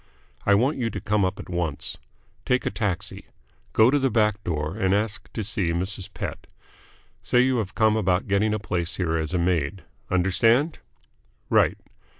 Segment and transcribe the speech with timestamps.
[0.47, 1.99] I want you to come up at once.
[2.43, 3.27] Take a taxi.
[3.71, 6.11] Go to the back door and ask to see Mrs.
[6.11, 6.47] Pett.
[7.21, 9.83] Say you have come about getting a place here as a maid.
[10.09, 10.79] Understand?
[11.51, 11.77] Right.